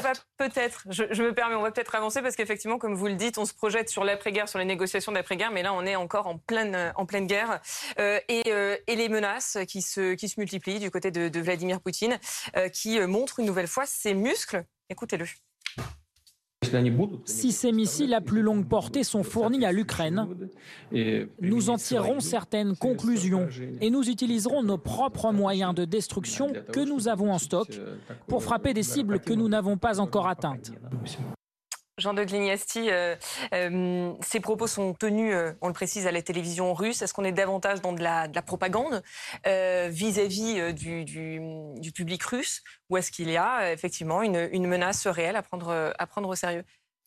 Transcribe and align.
va 0.00 0.12
peut-être, 0.36 0.84
je, 0.90 1.22
me 1.22 1.32
permets, 1.32 1.54
on 1.54 1.62
va 1.62 1.70
peut-être 1.70 1.94
avancer 1.94 2.22
parce 2.22 2.36
qu'effectivement, 2.36 2.78
comme 2.78 2.94
vous 2.94 3.06
le 3.06 3.14
dites, 3.14 3.38
on 3.38 3.44
se 3.44 3.54
projette 3.54 3.88
sur 3.88 4.04
l'après-guerre, 4.04 4.48
sur 4.48 4.58
les 4.58 4.64
négociations 4.64 5.12
d'après-guerre, 5.12 5.50
mais 5.50 5.62
là, 5.62 5.72
on 5.72 5.84
est 5.84 5.96
encore 5.96 6.26
en 6.26 6.38
pleine, 6.38 6.92
en 6.96 7.06
pleine 7.06 7.26
guerre. 7.26 7.60
Euh, 7.98 8.20
et, 8.28 8.52
euh, 8.52 8.76
et, 8.86 8.96
les 8.96 9.08
menaces 9.08 9.58
qui 9.68 9.82
se, 9.82 10.14
qui 10.14 10.28
se 10.28 10.40
multiplient 10.40 10.80
du 10.80 10.90
côté 10.90 11.10
de, 11.10 11.28
de 11.28 11.40
Vladimir 11.40 11.80
Poutine, 11.80 12.18
euh, 12.56 12.68
qui 12.68 12.98
montre 13.00 13.40
une 13.40 13.46
nouvelle 13.46 13.68
fois 13.68 13.86
ses 13.86 14.14
muscles. 14.14 14.64
Écoutez-le. 14.90 15.26
Si 17.24 17.52
ces 17.52 17.72
missiles 17.72 18.14
à 18.14 18.20
plus 18.20 18.42
longue 18.42 18.66
portée 18.66 19.04
sont 19.04 19.22
fournis 19.22 19.64
à 19.64 19.72
l'Ukraine, 19.72 20.26
nous 21.40 21.70
en 21.70 21.76
tirerons 21.76 22.20
certaines 22.20 22.76
conclusions 22.76 23.48
et 23.80 23.90
nous 23.90 24.08
utiliserons 24.08 24.62
nos 24.62 24.78
propres 24.78 25.32
moyens 25.32 25.74
de 25.74 25.84
destruction 25.84 26.52
que 26.72 26.80
nous 26.80 27.08
avons 27.08 27.32
en 27.32 27.38
stock 27.38 27.68
pour 28.26 28.42
frapper 28.42 28.74
des 28.74 28.82
cibles 28.82 29.20
que 29.20 29.32
nous 29.32 29.48
n'avons 29.48 29.76
pas 29.76 30.00
encore 30.00 30.26
atteintes. 30.26 30.72
Jean 31.98 32.14
de 32.14 32.22
Glignasti, 32.24 32.90
euh, 32.90 33.16
euh, 33.52 34.12
ces 34.22 34.40
propos 34.40 34.66
sont 34.66 34.94
tenus, 34.94 35.34
euh, 35.34 35.52
on 35.60 35.66
le 35.66 35.72
précise, 35.72 36.06
à 36.06 36.12
la 36.12 36.22
télévision 36.22 36.72
russe. 36.72 37.02
Est-ce 37.02 37.12
qu'on 37.12 37.24
est 37.24 37.32
davantage 37.32 37.80
dans 37.80 37.92
de 37.92 38.02
la, 38.02 38.28
propagande 38.46 39.02
vis-à-vis 39.44 40.72
du, 40.72 41.92
public 41.92 42.22
russe 42.22 42.62
ou 42.88 42.96
est-ce 42.96 43.10
qu'il 43.10 43.30
y 43.30 43.36
a 43.36 43.72
effectivement 43.72 44.22
une, 44.22 44.48
une, 44.52 44.66
menace 44.66 45.06
réelle 45.06 45.36
à 45.36 45.42
prendre, 45.42 45.92
à 45.98 46.06
prendre 46.06 46.28
au 46.28 46.34
sérieux? 46.34 46.64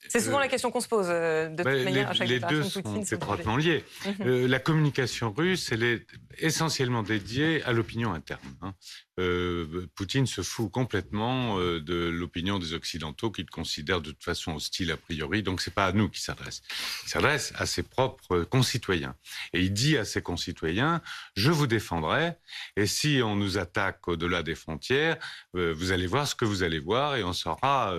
C'est 0.09 0.19
souvent 0.19 0.39
la 0.39 0.47
question 0.47 0.71
qu'on 0.71 0.81
se 0.81 0.87
pose 0.87 1.07
de 1.07 1.55
toute 1.55 1.83
manière 1.83 2.09
à 2.09 2.13
chaque 2.13 2.27
Les 2.27 2.39
deux 2.39 2.63
sont 2.63 2.81
étroitement 3.01 3.55
liés. 3.55 3.83
Mhm. 4.19 4.45
la 4.47 4.59
communication 4.59 5.31
russe, 5.31 5.71
elle 5.71 5.83
est 5.83 6.05
essentiellement 6.37 7.03
dédiée 7.03 7.63
à 7.63 7.71
l'opinion 7.71 8.13
interne. 8.13 8.41
Hein. 8.61 8.70
Euh, 9.19 9.87
Poutine 9.95 10.25
se 10.25 10.41
fout 10.41 10.71
complètement 10.71 11.59
euh, 11.59 11.81
de 11.81 11.95
l'opinion 11.95 12.59
des 12.59 12.73
Occidentaux 12.73 13.31
qu'il 13.31 13.49
considère 13.49 14.01
de 14.01 14.11
toute 14.11 14.23
façon 14.23 14.55
hostile 14.55 14.91
a 14.91 14.97
priori. 14.97 15.43
Donc 15.43 15.61
c'est 15.61 15.73
pas 15.73 15.85
à 15.85 15.91
nous 15.91 16.09
qu'il 16.09 16.21
s'adresse. 16.21 16.61
Il 17.03 17.09
s'adresse 17.09 17.53
à 17.55 17.65
ses 17.65 17.83
propres 17.83 18.43
concitoyens. 18.43 19.15
Et 19.53 19.61
il 19.61 19.73
dit 19.73 19.97
à 19.97 20.05
ses 20.05 20.21
concitoyens, 20.21 21.01
je 21.35 21.51
vous 21.51 21.67
défendrai. 21.67 22.33
Et 22.75 22.87
si 22.87 23.21
on 23.23 23.35
nous 23.35 23.57
attaque 23.57 24.07
au-delà 24.07 24.43
des 24.43 24.55
frontières, 24.55 25.17
euh, 25.55 25.73
vous 25.73 25.91
allez 25.91 26.07
voir 26.07 26.27
ce 26.27 26.35
que 26.35 26.45
vous 26.45 26.63
allez 26.63 26.79
voir 26.79 27.15
et 27.15 27.23
on 27.23 27.33
saura 27.33 27.95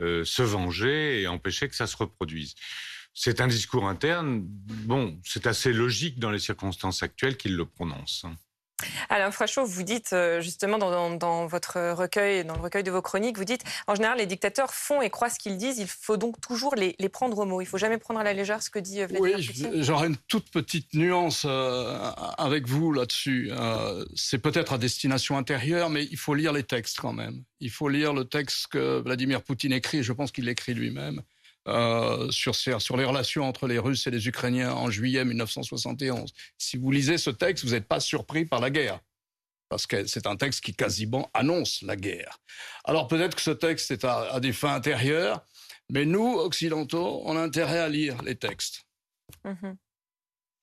se 0.00 0.42
venger 0.42 1.22
et 1.22 1.26
empêcher 1.26 1.68
que 1.68 1.74
ça 1.74 1.86
se 1.86 1.96
reproduise. 1.96 2.54
C'est 3.14 3.40
un 3.40 3.48
discours 3.48 3.88
interne. 3.88 4.42
Bon, 4.42 5.20
c'est 5.24 5.46
assez 5.46 5.72
logique 5.72 6.18
dans 6.18 6.30
les 6.30 6.38
circonstances 6.38 7.02
actuelles 7.02 7.36
qu'il 7.36 7.56
le 7.56 7.66
prononce. 7.66 8.24
Alain 9.08 9.30
Frachot, 9.30 9.64
vous 9.64 9.82
dites 9.82 10.12
euh, 10.12 10.40
justement 10.40 10.78
dans, 10.78 11.46
votre 11.46 11.92
recueil, 11.92 12.44
dans 12.44 12.54
le 12.54 12.60
recueil 12.60 12.82
de 12.82 12.90
vos 12.90 13.02
chroniques, 13.02 13.38
vous 13.38 13.44
dites 13.44 13.62
en 13.86 13.94
général 13.94 14.18
les 14.18 14.26
dictateurs 14.26 14.72
font 14.72 15.02
et 15.02 15.10
croient 15.10 15.30
ce 15.30 15.38
qu'ils 15.38 15.56
disent. 15.56 15.78
Il 15.78 15.86
faut 15.86 16.16
donc 16.16 16.40
toujours 16.40 16.74
les, 16.74 16.94
prendre 17.08 17.38
au 17.38 17.44
mot. 17.44 17.60
Il 17.60 17.66
faut 17.66 17.78
jamais 17.78 17.98
prendre 17.98 18.20
à 18.20 18.24
la 18.24 18.32
légère 18.32 18.62
ce 18.62 18.70
que 18.70 18.78
dit 18.78 19.02
euh, 19.02 19.06
Vladimir 19.06 19.36
Poutine. 19.36 19.70
Oui, 19.72 19.82
j'aurais 19.82 20.06
une 20.06 20.16
toute 20.28 20.50
petite 20.50 20.94
nuance 20.94 21.44
euh, 21.46 21.98
avec 22.38 22.66
vous 22.66 22.92
là-dessus. 22.92 23.50
c'est 24.14 24.38
peut-être 24.38 24.72
à 24.72 24.78
destination 24.78 25.36
intérieure, 25.36 25.90
mais 25.90 26.04
il 26.10 26.16
faut 26.16 26.34
lire 26.34 26.52
les 26.52 26.62
textes 26.62 26.98
quand 27.00 27.12
même. 27.12 27.42
Il 27.60 27.70
faut 27.70 27.88
lire 27.88 28.12
le 28.12 28.24
texte 28.24 28.68
que 28.68 29.00
Vladimir 29.00 29.42
Poutine 29.42 29.72
écrit. 29.72 30.02
Je 30.02 30.12
pense 30.12 30.32
qu'il 30.32 30.46
l'écrit 30.46 30.74
lui-même. 30.74 31.22
Euh, 31.68 32.28
sur, 32.30 32.96
les 32.96 33.04
relations 33.04 33.44
entre 33.44 33.68
les 33.68 33.78
Russes 33.78 34.08
et 34.08 34.10
les 34.10 34.26
Ukrainiens 34.26 34.72
en 34.72 34.90
juillet 34.90 35.24
1971. 35.24 36.32
Si 36.58 36.76
vous 36.76 36.90
lisez 36.90 37.18
ce 37.18 37.30
texte, 37.30 37.64
vous 37.64 37.70
n'êtes 37.70 37.86
pas 37.86 38.00
surpris 38.00 38.44
par 38.44 38.60
la 38.60 38.70
guerre, 38.70 38.98
parce 39.68 39.86
que 39.86 40.04
c'est 40.06 40.26
un 40.26 40.34
texte 40.34 40.64
qui 40.64 40.74
quasiment 40.74 41.30
annonce 41.34 41.82
la 41.82 41.94
guerre. 41.94 42.40
Alors 42.84 43.06
peut-être 43.06 43.36
que 43.36 43.42
ce 43.42 43.52
texte 43.52 43.92
est 43.92 44.04
à, 44.04 44.40
des 44.40 44.52
fins 44.52 44.74
intérieures, 44.74 45.46
mais 45.88 46.04
nous, 46.04 46.34
occidentaux, 46.34 47.22
on 47.24 47.36
a 47.36 47.40
intérêt 47.40 47.78
à 47.78 47.88
lire 47.88 48.20
les 48.22 48.34
textes. 48.34 48.84
Mm-hmm. 49.44 49.76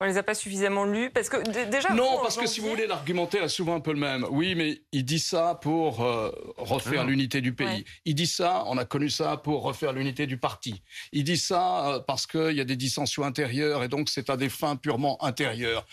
On 0.02 0.06
les 0.06 0.16
a 0.16 0.22
pas 0.22 0.34
suffisamment 0.34 0.86
lus 0.86 1.10
parce 1.10 1.28
que 1.28 1.36
déjà. 1.68 1.92
Non, 1.92 2.20
parce 2.22 2.38
que 2.38 2.46
si 2.46 2.60
vous 2.60 2.70
voulez, 2.70 2.86
l'argumentaire 2.86 3.44
est 3.44 3.50
souvent 3.50 3.74
un 3.74 3.80
peu 3.80 3.92
le 3.92 3.98
même. 3.98 4.24
Oui, 4.30 4.54
mais 4.54 4.80
il 4.92 5.04
dit 5.04 5.18
ça 5.18 5.58
pour 5.60 6.02
euh, 6.02 6.30
refaire 6.56 7.02
ah. 7.02 7.06
l'unité 7.06 7.42
du 7.42 7.52
pays. 7.52 7.84
Il 8.06 8.14
dit 8.14 8.26
ça, 8.26 8.64
on 8.66 8.78
a 8.78 8.86
connu 8.86 9.10
ça 9.10 9.36
pour 9.36 9.62
refaire 9.62 9.92
l'unité 9.92 10.26
du 10.26 10.38
parti. 10.38 10.82
Il 11.12 11.24
dit 11.24 11.36
ça 11.36 11.88
euh, 11.88 12.00
parce 12.00 12.26
qu'il 12.26 12.52
y 12.52 12.62
a 12.62 12.64
des 12.64 12.76
dissensions 12.76 13.24
intérieures 13.24 13.84
et 13.84 13.88
donc 13.88 14.08
c'est 14.08 14.30
à 14.30 14.38
des 14.38 14.48
fins 14.48 14.76
purement 14.76 15.22
intérieures. 15.22 15.86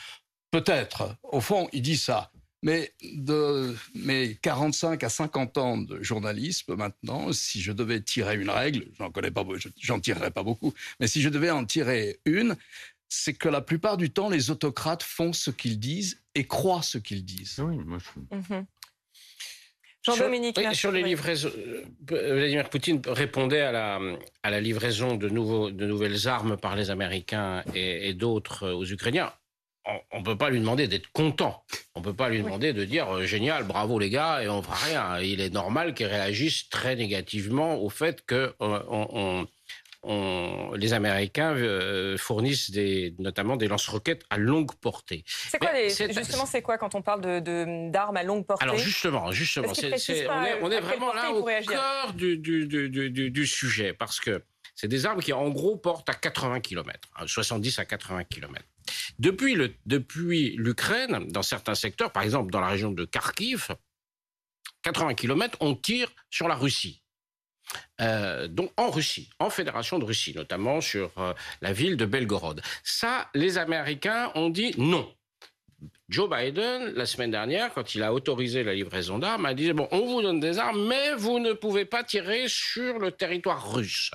Peut-être. 0.51 1.17
Au 1.23 1.41
fond, 1.41 1.67
il 1.73 1.81
dit 1.81 1.97
ça. 1.97 2.31
Mais 2.63 2.93
de 3.03 3.75
mes 3.93 4.35
45 4.41 5.03
à 5.03 5.09
50 5.09 5.57
ans 5.57 5.77
de 5.77 6.01
journalisme 6.01 6.75
maintenant, 6.75 7.31
si 7.31 7.61
je 7.61 7.71
devais 7.71 8.01
tirer 8.01 8.35
une 8.35 8.49
règle, 8.49 8.85
j'en 8.97 9.11
connais 9.11 9.29
pas, 9.29 9.45
j'en 9.79 9.99
tirerais 9.99 10.31
pas 10.31 10.41
beaucoup, 10.41 10.73
mais 10.99 11.07
si 11.07 11.21
je 11.21 11.29
devais 11.29 11.51
en 11.51 11.65
tirer 11.65 12.19
une, 12.25 12.55
c'est 13.09 13.33
que 13.33 13.49
la 13.49 13.61
plupart 13.61 13.97
du 13.97 14.11
temps, 14.11 14.29
les 14.29 14.51
autocrates 14.51 15.03
font 15.03 15.33
ce 15.33 15.51
qu'ils 15.51 15.79
disent 15.79 16.21
et 16.35 16.45
croient 16.45 16.81
ce 16.81 16.97
qu'ils 16.97 17.25
disent. 17.25 17.59
Oui, 17.59 17.77
moi 17.77 17.97
je... 17.99 18.35
Mhm. 18.35 18.65
Jean-Dominique. 20.03 20.59
Sur, 20.73 20.91
les 20.91 21.03
livraisons, 21.03 21.51
euh, 22.11 22.33
Vladimir 22.33 22.69
Poutine 22.69 23.01
répondait 23.05 23.61
à 23.61 23.71
la, 23.71 23.99
à 24.43 24.49
la 24.49 24.61
livraison 24.61 25.15
de, 25.15 25.27
nouveaux, 25.27 25.69
de 25.69 25.85
nouvelles 25.85 26.27
armes 26.27 26.55
par 26.55 26.75
les 26.75 26.89
Américains 26.89 27.63
et, 27.75 28.13
d'autres 28.13 28.69
aux 28.69 28.85
Ukrainiens. 28.85 29.33
On 30.11 30.19
ne 30.19 30.23
peut 30.23 30.37
pas 30.37 30.49
lui 30.49 30.59
demander 30.59 30.87
d'être 30.87 31.09
content. 31.11 31.63
On 31.95 31.99
ne 31.99 32.05
peut 32.05 32.13
pas 32.13 32.29
lui 32.29 32.41
demander 32.41 32.73
de 32.73 32.83
dire 32.83 33.09
euh, 33.09 33.23
génial, 33.23 33.63
bravo 33.63 33.99
les 33.99 34.09
gars, 34.09 34.43
et 34.43 34.49
on 34.49 34.61
fera 34.61 34.75
rien. 34.75 35.19
Il 35.21 35.39
est 35.39 35.49
normal 35.49 35.93
qu'il 35.93 36.07
réagisse 36.07 36.67
très 36.69 36.95
négativement 36.95 37.81
au 37.81 37.89
fait 37.89 38.25
qu'on 38.25 38.53
euh, 38.61 39.45
on, 40.03 40.71
les 40.75 40.93
Américains 40.93 41.53
euh, 41.55 42.17
fournissent 42.17 42.71
des, 42.71 43.15
notamment 43.19 43.57
des 43.57 43.67
lance-roquettes 43.67 44.23
à 44.29 44.37
longue 44.37 44.73
portée. 44.75 45.23
C'est 45.27 45.59
quoi 45.59 45.71
justement 45.87 46.45
c'est 46.45 46.61
quoi 46.61 46.77
quand 46.77 46.95
on 46.95 47.01
parle 47.01 47.21
de, 47.21 47.89
d'armes 47.89 48.17
à 48.17 48.23
longue 48.23 48.45
portée? 48.45 48.63
Alors 48.63 48.77
justement, 48.77 49.31
justement, 49.31 49.67
on 50.61 50.71
est, 50.71 50.79
vraiment 50.79 51.13
là 51.13 51.31
au 51.31 51.43
cœur 51.43 52.13
du, 52.13 52.37
du, 52.37 53.47
sujet 53.47 53.93
parce 53.93 54.19
que 54.19 54.43
c'est 54.75 54.87
des 54.87 55.05
armes 55.05 55.21
qui 55.21 55.33
en 55.33 55.49
gros 55.49 55.75
portent 55.75 56.09
à 56.09 56.13
80 56.13 56.59
km, 56.61 57.09
70 57.25 57.79
à 57.79 57.85
80 57.85 58.23
km. 58.25 58.63
Depuis, 59.19 59.55
le, 59.55 59.73
depuis 59.85 60.55
l'Ukraine, 60.57 61.27
dans 61.29 61.41
certains 61.41 61.75
secteurs, 61.75 62.11
par 62.11 62.23
exemple 62.23 62.51
dans 62.51 62.61
la 62.61 62.67
région 62.67 62.91
de 62.91 63.03
Kharkiv, 63.03 63.69
80 64.83 65.15
km, 65.15 65.57
on 65.59 65.75
tire 65.75 66.09
sur 66.29 66.47
la 66.47 66.55
Russie. 66.55 67.01
Euh, 68.01 68.47
donc 68.47 68.71
en 68.77 68.89
Russie, 68.89 69.29
en 69.39 69.49
Fédération 69.49 69.99
de 69.99 70.05
Russie, 70.05 70.33
notamment 70.35 70.81
sur 70.81 71.11
euh, 71.17 71.33
la 71.61 71.73
ville 71.73 71.97
de 71.97 72.05
Belgorod. 72.05 72.61
Ça, 72.83 73.29
les 73.33 73.57
Américains 73.57 74.31
ont 74.35 74.49
dit 74.49 74.73
non. 74.77 75.11
Joe 76.09 76.29
Biden, 76.29 76.93
la 76.95 77.05
semaine 77.05 77.31
dernière, 77.31 77.73
quand 77.73 77.93
il 77.93 78.01
a 78.01 78.13
autorisé 78.13 78.63
la 78.63 78.73
livraison 78.73 79.19
d'armes, 79.19 79.45
a 79.45 79.53
dit 79.53 79.73
bon, 79.73 79.87
on 79.91 80.05
vous 80.05 80.21
donne 80.21 80.39
des 80.39 80.57
armes, 80.57 80.87
mais 80.87 81.13
vous 81.15 81.39
ne 81.39 81.53
pouvez 81.53 81.85
pas 81.85 82.03
tirer 82.03 82.45
sur 82.47 82.99
le 82.99 83.11
territoire 83.11 83.73
russe. 83.73 84.11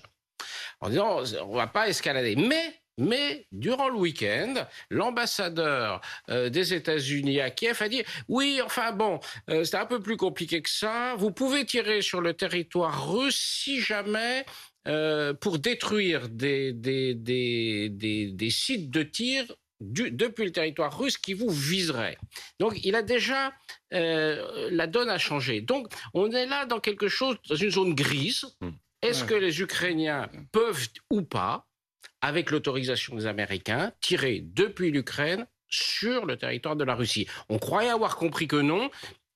En 0.80 0.88
disant, 0.88 1.20
on 1.46 1.54
va 1.54 1.66
pas 1.66 1.88
escalader. 1.88 2.34
Mais 2.34 2.81
mais 2.98 3.46
durant 3.52 3.88
le 3.88 3.96
week-end, 3.96 4.54
l'ambassadeur 4.90 6.00
euh, 6.28 6.50
des 6.50 6.74
États-Unis 6.74 7.40
à 7.40 7.50
Kiev 7.50 7.80
a 7.80 7.88
dit 7.88 8.02
oui, 8.28 8.60
enfin 8.64 8.92
bon, 8.92 9.20
euh, 9.50 9.64
c'est 9.64 9.76
un 9.76 9.86
peu 9.86 10.00
plus 10.00 10.16
compliqué 10.16 10.60
que 10.60 10.70
ça. 10.70 11.14
Vous 11.16 11.30
pouvez 11.30 11.64
tirer 11.64 12.02
sur 12.02 12.20
le 12.20 12.34
territoire 12.34 13.10
russe 13.10 13.62
si 13.64 13.80
jamais 13.80 14.44
euh, 14.88 15.32
pour 15.32 15.58
détruire 15.58 16.28
des, 16.28 16.72
des, 16.72 17.14
des, 17.14 17.88
des, 17.88 18.50
sites 18.50 18.90
de 18.90 19.02
tir 19.02 19.44
depuis 19.80 20.44
le 20.44 20.52
territoire 20.52 20.96
russe 20.96 21.16
qui 21.16 21.34
vous 21.34 21.50
viserait. 21.50 22.18
Donc 22.60 22.78
il 22.84 22.94
a 22.94 23.02
déjà 23.02 23.52
la 23.90 24.86
donne 24.86 25.08
a 25.08 25.18
changé. 25.18 25.60
Donc 25.60 25.88
on 26.14 26.30
est 26.30 26.46
là 26.46 26.66
dans 26.66 26.80
quelque 26.80 27.08
chose 27.08 27.36
dans 27.48 27.56
une 27.56 27.70
zone 27.70 27.94
grise. 27.94 28.44
Mmh. 28.60 28.70
Est-ce 29.02 29.24
que 29.24 29.34
les 29.34 29.60
Ukrainiens 29.60 30.30
peuvent 30.52 30.86
ou 31.10 31.22
pas 31.22 31.66
avec 32.22 32.50
l'autorisation 32.50 33.16
des 33.16 33.26
Américains, 33.26 33.92
tirer 34.00 34.40
depuis 34.42 34.90
l'Ukraine 34.90 35.46
sur 35.68 36.24
le 36.26 36.36
territoire 36.36 36.76
de 36.76 36.84
la 36.84 36.94
Russie. 36.94 37.26
On 37.48 37.58
croyait 37.58 37.90
avoir 37.90 38.16
compris 38.16 38.46
que 38.46 38.56
non. 38.56 38.90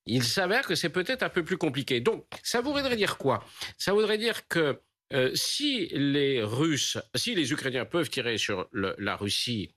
Il 0.06 0.22
s'avère 0.22 0.66
que 0.66 0.76
c'est 0.76 0.90
peut-être 0.90 1.24
un 1.24 1.28
peu 1.28 1.44
plus 1.44 1.58
compliqué. 1.58 2.00
Donc, 2.00 2.24
ça 2.42 2.60
voudrait 2.60 2.96
dire 2.96 3.18
quoi? 3.18 3.44
Ça 3.76 3.92
voudrait 3.92 4.18
dire 4.18 4.46
que 4.46 4.80
euh, 5.12 5.30
si 5.34 5.88
les 5.88 6.42
Russes, 6.42 6.98
si 7.14 7.34
les 7.34 7.52
Ukrainiens 7.52 7.84
peuvent 7.84 8.08
tirer 8.08 8.38
sur 8.38 8.68
la 8.72 9.16
Russie 9.16 9.70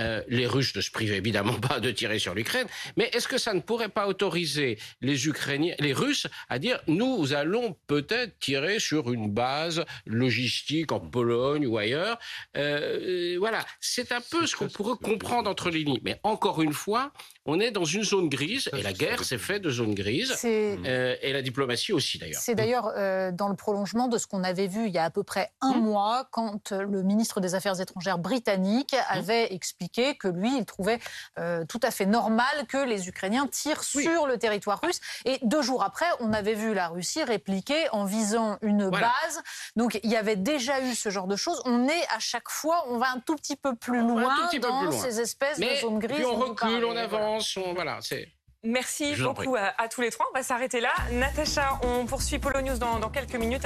Euh, 0.00 0.22
les 0.28 0.46
Russes 0.46 0.74
ne 0.76 0.80
se 0.80 0.90
privaient 0.90 1.16
évidemment 1.16 1.54
pas 1.60 1.80
de 1.80 1.90
tirer 1.90 2.18
sur 2.18 2.34
l'Ukraine, 2.34 2.66
mais 2.96 3.10
est-ce 3.12 3.28
que 3.28 3.38
ça 3.38 3.54
ne 3.54 3.60
pourrait 3.60 3.88
pas 3.88 4.06
autoriser 4.06 4.78
les 5.00 5.26
Ukrainiens, 5.26 5.74
les 5.78 5.92
Russes 5.92 6.26
à 6.48 6.58
dire 6.58 6.80
nous 6.86 7.32
allons 7.32 7.76
peut-être 7.86 8.38
tirer 8.38 8.78
sur 8.78 9.12
une 9.12 9.30
base 9.30 9.84
logistique 10.06 10.92
en 10.92 11.00
Pologne 11.00 11.66
ou 11.66 11.78
ailleurs? 11.78 12.18
Euh, 12.56 13.36
Voilà, 13.38 13.64
c'est 13.80 14.12
un 14.12 14.20
peu 14.20 14.46
ce 14.46 14.56
qu'on 14.56 14.68
pourrait 14.68 14.98
comprendre 15.02 15.48
entre 15.48 15.70
les 15.70 15.84
lignes. 15.84 16.00
Mais 16.02 16.20
encore 16.22 16.62
une 16.62 16.72
fois, 16.72 17.12
on 17.44 17.60
est 17.60 17.70
dans 17.70 17.84
une 17.84 18.02
zone 18.02 18.28
grise 18.28 18.68
et 18.76 18.82
la 18.82 18.92
guerre 18.92 19.24
s'est 19.24 19.38
faite 19.38 19.62
de 19.62 19.70
zone 19.70 19.94
grise 19.94 20.34
euh, 20.44 21.16
et 21.20 21.32
la 21.32 21.42
diplomatie 21.42 21.92
aussi 21.92 22.18
d'ailleurs. 22.18 22.40
C'est 22.40 22.54
d'ailleurs 22.54 22.92
dans 23.32 23.48
le 23.48 23.56
prolongement 23.56 24.08
de 24.08 24.18
ce 24.18 24.26
qu'on 24.26 24.44
avait 24.44 24.66
vu 24.66 24.86
il 24.86 24.92
y 24.92 24.98
a 24.98 25.04
à 25.04 25.10
peu 25.10 25.22
près 25.22 25.50
un 25.60 25.74
mmh. 25.74 25.80
mois 25.80 26.28
quand 26.30 26.72
le 26.72 27.02
ministre 27.02 27.40
des 27.40 27.54
Affaires 27.54 27.80
étrangères 27.80 28.18
britannique 28.18 28.92
mmh. 28.92 29.16
avait 29.16 29.52
expliqué 29.86 30.16
que 30.16 30.28
lui, 30.28 30.56
il 30.58 30.64
trouvait 30.64 30.98
euh, 31.38 31.64
tout 31.68 31.80
à 31.82 31.90
fait 31.90 32.06
normal 32.06 32.66
que 32.68 32.78
les 32.78 33.08
Ukrainiens 33.08 33.46
tirent 33.46 33.82
sur 33.82 34.26
le 34.26 34.38
territoire 34.38 34.80
russe. 34.82 35.00
Et 35.24 35.38
deux 35.42 35.62
jours 35.62 35.82
après, 35.82 36.06
on 36.20 36.32
avait 36.32 36.54
vu 36.54 36.74
la 36.74 36.88
Russie 36.88 37.22
répliquer 37.22 37.88
en 37.90 38.04
visant 38.04 38.58
une 38.62 38.90
base. 38.90 39.42
Donc 39.76 39.98
il 40.02 40.10
y 40.10 40.16
avait 40.16 40.36
déjà 40.36 40.80
eu 40.80 40.94
ce 40.94 41.10
genre 41.10 41.26
de 41.26 41.36
choses. 41.36 41.62
On 41.64 41.88
est 41.88 42.06
à 42.14 42.18
chaque 42.18 42.48
fois, 42.48 42.84
on 42.88 42.98
va 42.98 43.08
un 43.10 43.20
tout 43.20 43.36
petit 43.36 43.56
peu 43.56 43.74
plus 43.74 44.00
loin 44.00 44.48
dans 44.60 44.92
ces 44.92 45.20
espèces 45.20 45.58
de 45.58 45.76
zones 45.80 45.98
grises. 45.98 46.24
on 46.24 46.36
recule, 46.36 46.84
on 46.84 46.96
avance, 46.96 47.56
on, 47.56 47.74
voilà, 47.74 47.98
c'est. 48.00 48.28
Merci 48.62 49.14
beaucoup 49.14 49.54
à, 49.54 49.88
tous 49.88 50.00
les 50.00 50.10
trois. 50.10 50.26
On 50.34 50.36
va 50.36 50.42
s'arrêter 50.42 50.80
là. 50.80 50.92
Natacha, 51.12 51.78
on 51.84 52.04
poursuit 52.04 52.40
Polo 52.40 52.60
News 52.62 52.78
dans 52.78 53.10
quelques 53.10 53.36
minutes. 53.36 53.64